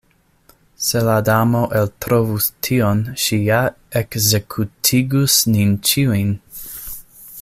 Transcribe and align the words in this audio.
Se 0.83 1.01
la 1.07 1.17
Damo 1.27 1.59
eltrovus 1.79 2.47
tion, 2.67 3.03
ŝi 3.25 3.39
ja 3.49 3.61
ekzekutigus 4.01 5.37
nin 5.57 5.77
ĉiujn. 5.91 6.33